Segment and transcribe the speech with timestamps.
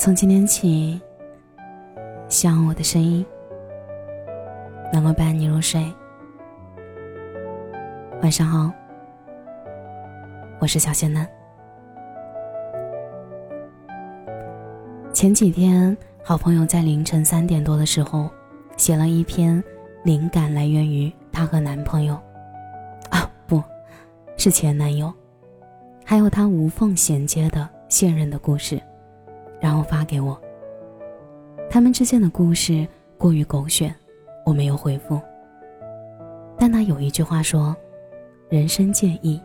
[0.00, 0.98] 从今天起，
[2.26, 3.22] 希望我的声音
[4.90, 5.84] 能够伴你入睡。
[8.22, 8.72] 晚上好，
[10.58, 11.28] 我是小仙男。
[15.12, 15.94] 前几天，
[16.24, 18.30] 好朋友在凌晨三点多的时候，
[18.78, 19.62] 写了一篇
[20.02, 22.14] 灵感来源于她和男朋友，
[23.10, 23.62] 啊，不
[24.38, 25.12] 是前男友，
[26.06, 28.80] 还有她无缝衔接的现任的故事，
[29.60, 30.40] 然后发给我。
[31.68, 33.94] 他们之间的故事过于狗血，
[34.44, 35.20] 我没有回复。
[36.58, 37.76] 但他有一句话说
[38.50, 39.40] ：“人生建议，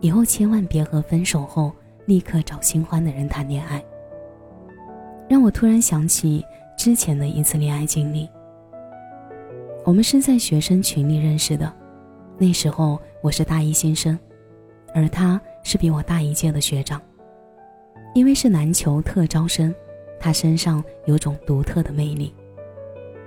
[0.00, 1.72] 以后千万别和分手后
[2.06, 3.82] 立刻找新欢的人谈恋爱。”
[5.28, 6.44] 让我突然想起
[6.76, 8.28] 之前的一次恋爱经历。
[9.84, 11.72] 我们是在学生群里认识的，
[12.36, 14.18] 那时候我是大一新生，
[14.94, 17.00] 而他是比我大一届的学长。
[18.14, 19.74] 因为是篮球特招生，
[20.18, 22.34] 他身上有种独特的魅力，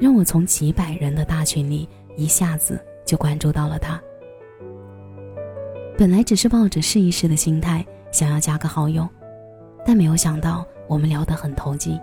[0.00, 4.00] 让我从几百人的大群里一下子就关注到了他。
[5.98, 9.06] 本来只是抱着试一试的心态想要加个好友，
[9.84, 10.64] 但没有想到。
[10.88, 12.00] 我们聊得很投机。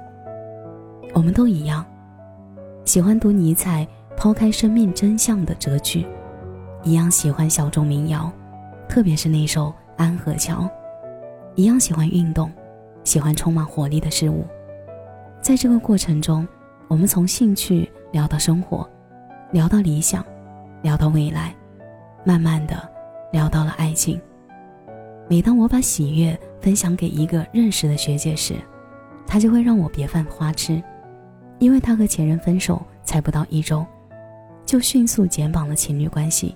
[1.16, 1.84] 我们都一样，
[2.86, 6.06] 喜欢读尼采抛开生命真相的哲句，
[6.84, 8.32] 一样喜欢小众民谣，
[8.88, 10.62] 特别是那首《安河桥》，
[11.56, 12.52] 一样喜欢运动，
[13.06, 14.46] 喜欢充满活力的事物。
[15.42, 16.46] 在这个过程中，
[16.90, 18.86] 我们从兴趣聊到生活，
[19.52, 20.26] 聊到理想，
[20.82, 21.56] 聊到未来，
[22.26, 22.76] 慢慢的
[23.32, 24.20] 聊到了爱情。
[25.30, 28.56] 每当我把喜悦分享给一个认识的学姐时，
[29.26, 30.82] 她就会让我别犯花痴，
[31.60, 33.86] 因为她和前任分手才不到一周，
[34.66, 36.56] 就迅速减绑了情侣关系，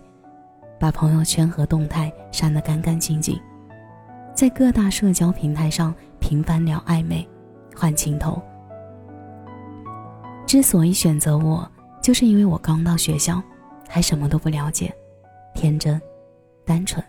[0.79, 3.39] 把朋友圈和动态删得干干净净，
[4.39, 7.27] 在各大社交平台上频繁聊暧昧，
[7.75, 8.41] 换情头。
[10.47, 11.69] 之所以选择我，
[12.01, 13.43] 就是因为我刚到学校，
[13.85, 14.95] 还什么都不了解，
[15.53, 16.01] 天真，
[16.65, 17.03] 单纯。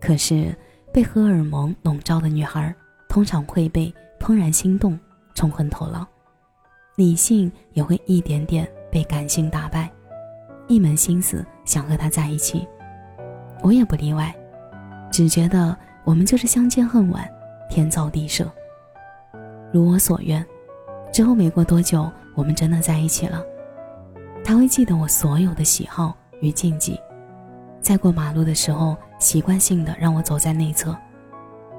[0.00, 0.52] 可是
[0.92, 2.74] 被荷尔蒙笼罩的女孩，
[3.08, 3.94] 通常会被。
[4.18, 4.98] 怦然心动，
[5.36, 6.04] 冲昏头脑，
[6.96, 9.88] 理性也会一点点被感性打败，
[10.66, 12.66] 一门心思想和他在一起。
[13.62, 14.34] 我也不例外，
[15.12, 17.30] 只觉得我们就是相见恨晚，
[17.68, 18.50] 天造地设。
[19.70, 20.42] 如我所愿，
[21.12, 23.44] 之后没过多久，我们真的在一起了。
[24.42, 26.98] 他会记得我所有的喜好与禁忌，
[27.82, 30.96] 在过马路的时候，习惯性的让我走在内侧，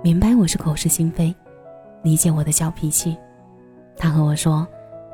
[0.04, 1.36] 明白我是口是心非。
[2.04, 3.18] 理解我的小脾气，
[3.98, 4.68] 他和我说，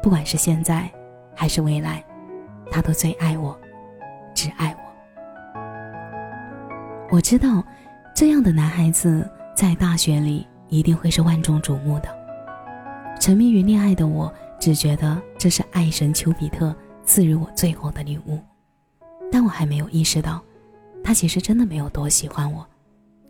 [0.03, 0.91] 不管是现在，
[1.33, 2.03] 还是未来，
[2.69, 3.57] 他都最爱我，
[4.33, 4.83] 只爱我。
[7.11, 7.63] 我知道，
[8.15, 12.07] 这样的男孩子在大学里一定会是万众瞩目的。
[13.19, 18.39] 沉迷于恋爱的我，只觉得这是爱神丘比特赐予我最后的礼物，
[19.29, 20.41] 但我还没有意识到，
[21.03, 22.65] 他其实真的没有多喜欢我，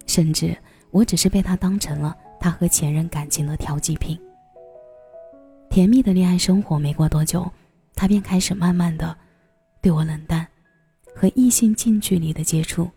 [0.05, 0.55] 甚至
[0.91, 2.15] 我只是被他当成了。
[2.39, 4.19] 他和前任感情的调剂品。
[5.67, 7.51] 甜蜜的恋爱生活没过多久，
[7.95, 9.17] 他便开始慢慢的
[9.81, 10.45] 对我冷淡，
[11.15, 12.87] 和异性近距离的接触。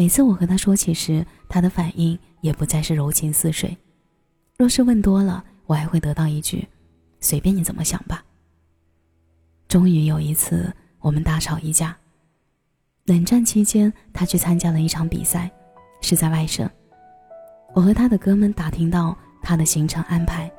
[0.00, 3.76] 每次我和他说起时，他的反应也不再是柔情似水。
[4.56, 6.66] 若是问多了，我还会得到一句
[7.20, 8.24] ：“随便你怎么想吧。”
[9.68, 11.94] 终于有一次，我们大吵一架。
[13.04, 15.50] 冷战期间，他去参加了一场比赛，
[16.00, 16.66] 是在外省。
[17.74, 20.50] 我和他的哥们打听到他的行程安排，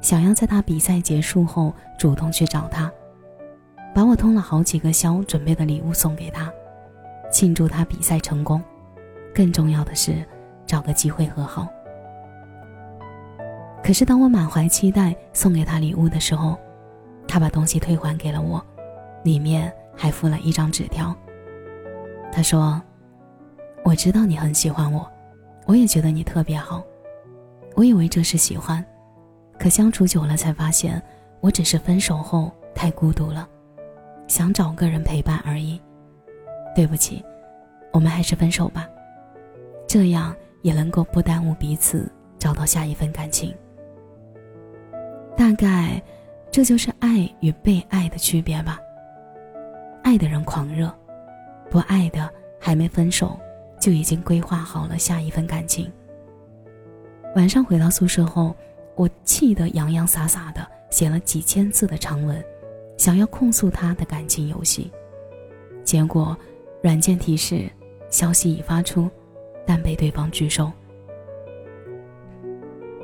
[0.00, 2.88] 想要在他比赛结束后主动去找他，
[3.92, 6.48] 把我通了好几个宵准备的礼物送给他，
[7.38, 8.60] 庆祝他比赛成功。
[9.32, 10.24] 更重要的是，
[10.66, 11.68] 找个机会和好。
[13.80, 16.58] 可是当我满怀期待送给他礼物的时候，
[17.28, 18.60] 他把东西退还给了我，
[19.22, 21.14] 里面还附了一张纸条。
[22.32, 22.82] 他说
[23.86, 25.08] ：“我知道你很喜欢我。”
[25.64, 26.82] 我也觉得你特别好，
[27.76, 28.84] 我以为这是喜欢，
[29.60, 31.00] 可相处久了才发现，
[31.40, 33.48] 我只是分手后太孤独了，
[34.26, 35.80] 想找个人陪伴而已。
[36.74, 37.24] 对不起，
[37.92, 38.88] 我们还是分手吧，
[39.86, 43.54] 这样也能够不耽误彼此找到下一份感情。
[45.36, 46.02] 大概，
[46.50, 48.78] 这就是爱与被爱的区别吧。
[50.02, 50.92] 爱的人狂热，
[51.70, 52.28] 不爱的
[52.60, 53.38] 还没分手。
[53.80, 55.88] 就已经规划好了下一份感情。
[57.36, 58.52] 晚上回到宿舍后，
[58.96, 62.44] 我气得洋洋洒洒的写了几千字的长文，
[62.96, 64.90] 想要控诉他的感情游戏。
[65.84, 66.36] 结果，
[66.82, 67.68] 软件提示
[68.08, 69.10] 消息已发出，
[69.66, 70.70] 但被对方拒收。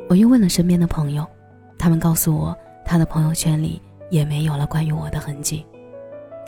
[0.09, 1.27] 我又问了身边的朋友，
[1.79, 3.81] 他们告诉我，他的朋友圈里
[4.11, 5.67] 也没有了关于我的痕迹。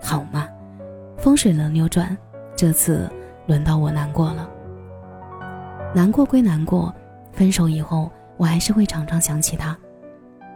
[0.03, 0.47] 好嘛，
[1.17, 2.17] 风水轮流转，
[2.55, 3.11] 这次
[3.47, 4.49] 轮到我难过了。
[5.95, 6.95] 难过归难过，
[7.33, 9.77] 分手以后，我还是会常常想起他，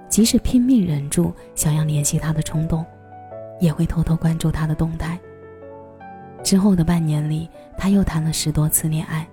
[0.08, 2.84] 即使拼命忍住想要联系他的冲动，
[3.58, 5.18] 也会偷偷关注他的动态。
[6.42, 9.26] 之后的半年里，他又谈了十多次恋爱，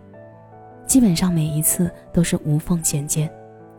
[0.85, 3.31] 基本上每一次都是无缝衔接，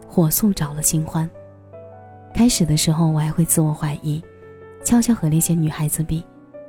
[0.09, 1.29] 火速找了新欢。
[2.35, 4.23] 开始的时候，我还会自我怀疑，
[4.85, 6.25] 悄悄和那些女孩子比，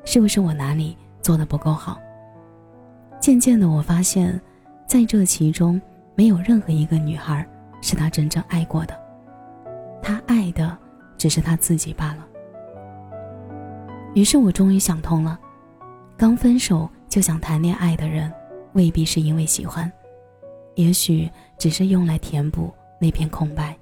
[0.06, 1.98] 是不是我哪里做的不够好？
[3.20, 4.40] 渐渐的，我发现，
[4.86, 5.82] 在这其中，
[6.16, 7.46] 没有任何一个女孩
[7.82, 8.94] 是他真正爱过的，
[10.02, 10.78] 他爱的
[11.18, 12.28] 只是他自己罢了。
[14.14, 15.40] 于是我终于想通了。
[16.20, 18.30] 刚分手就想谈恋爱的人，
[18.74, 19.90] 未必是因为喜欢，
[20.76, 23.74] 也许只是用来填补那片空白。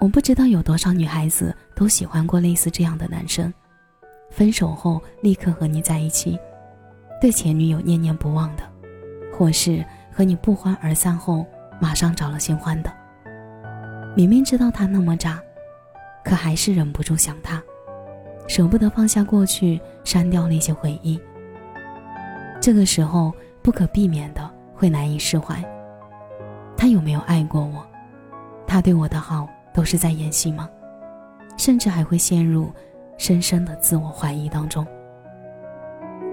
[0.00, 3.52] 我不知道有多少女孩子都喜欢过类似这样的男生，
[4.30, 6.38] 分手后立刻和你在一起，
[7.20, 8.62] 对前女友念念不忘的，
[9.36, 11.44] 或是和你不欢而散后
[11.78, 12.90] 马上找了新欢的。
[14.16, 15.38] 明明知道他那么渣，
[16.24, 17.62] 可还是忍不住想他。
[18.46, 21.20] 舍不得放下过去，删掉那些回忆。
[22.60, 23.32] 这个时候
[23.62, 25.62] 不可避免的会难以释怀。
[26.76, 27.86] 他有没有爱过我？
[28.66, 30.68] 他对我的好都是在演戏吗？
[31.56, 32.72] 甚至还会陷入
[33.16, 34.86] 深深的自我怀疑当中。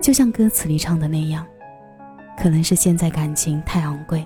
[0.01, 1.45] 就像歌词里唱的那样，
[2.37, 4.25] 可能是现在感情太昂贵，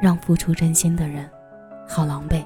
[0.00, 1.28] 让付出真心的人
[1.88, 2.44] 好狼狈。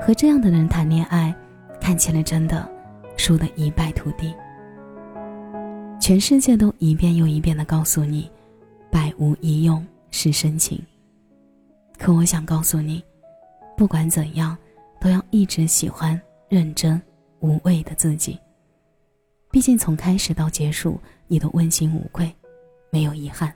[0.00, 1.34] 和这样的人谈恋爱。
[1.80, 2.68] 看起来真的
[3.16, 4.34] 输得一败涂地。
[6.00, 8.30] 全世界都一遍又一遍的告诉你，
[8.90, 10.80] 百无一用是深情。
[11.98, 13.02] 可我想告诉你，
[13.76, 14.56] 不管怎样，
[15.00, 16.18] 都要一直喜欢
[16.48, 17.00] 认真
[17.40, 18.38] 无畏的自己。
[19.50, 22.32] 毕竟从开始到结束，你都问心无愧，
[22.90, 23.52] 没有遗憾。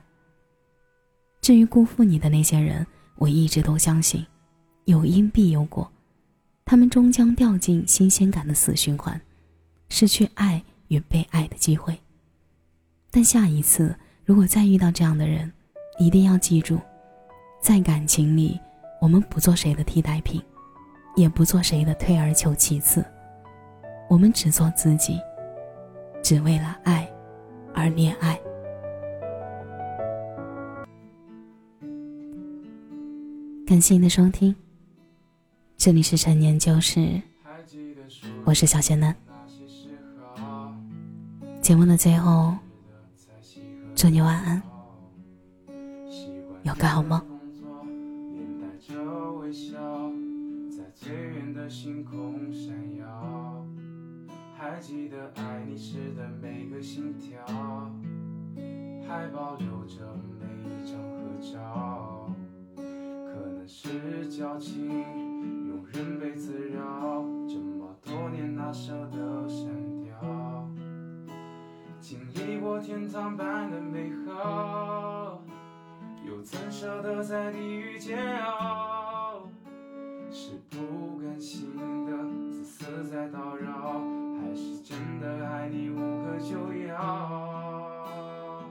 [1.41, 2.85] 至于辜负你的那些人，
[3.15, 4.25] 我一直都相信，
[4.85, 5.91] 有因必有果。
[6.67, 9.21] 他们终将掉进新鲜感的死循环，
[9.87, 11.95] 失去爱与被爱的机会。
[13.11, 13.95] 但下一次，
[14.25, 15.51] 如果再遇到这样的人，
[15.99, 16.79] 一定要记住，
[17.61, 18.59] 在感情里，
[18.99, 20.41] 我们不做谁的替代品，
[21.15, 23.05] 也不做谁的退而求其次，
[24.09, 25.19] 我们只做自己，
[26.23, 27.07] 只为了爱
[27.75, 28.39] 而恋爱。
[33.67, 34.55] 感谢您的收听。
[35.85, 37.21] 这里是陈年旧事，
[38.43, 39.15] 我是小仙男。
[41.61, 42.55] 节目的最后，
[43.93, 44.59] 祝你晚安，
[46.63, 47.21] 有个好梦。
[54.57, 57.45] 还记得爱你时的每个心跳，
[59.07, 62.31] 还保留着每一张合照，
[62.75, 62.81] 可
[63.51, 65.34] 能是矫情。
[65.95, 69.65] 人被滋扰，这么多年哪舍得删
[70.01, 70.67] 掉？
[72.01, 75.41] 经历过天堂般的美好，
[76.27, 79.47] 又怎舍得在地狱煎熬？
[80.29, 81.73] 是不甘心
[82.05, 82.11] 的
[82.51, 84.01] 自私在叨扰，
[84.41, 88.61] 还是真的爱你无可救药？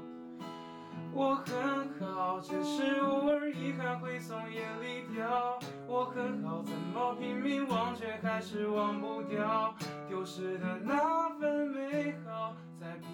[1.14, 5.53] 我很好，只是偶尔遗憾会从眼里掉。
[5.87, 9.75] 我很好，怎么拼命忘却还是忘不掉
[10.09, 13.07] 丢失的那份美好，在疲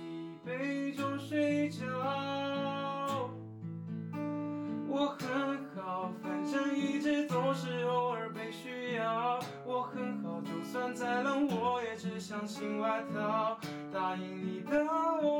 [0.47, 1.85] 惫中睡着。
[4.89, 9.39] 我很好，反正一直都是偶尔被需要。
[9.65, 13.59] 我很好，就算再冷我也只想新外套。
[13.93, 14.85] 答应你的，
[15.23, 15.40] 我。